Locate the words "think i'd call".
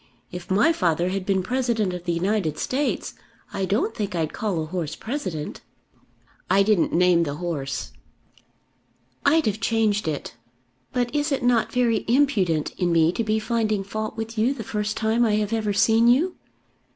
3.93-4.63